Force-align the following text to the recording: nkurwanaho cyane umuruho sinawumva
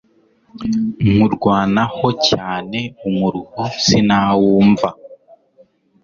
nkurwanaho 1.09 2.07
cyane 2.27 2.79
umuruho 3.09 3.61
sinawumva 3.85 4.89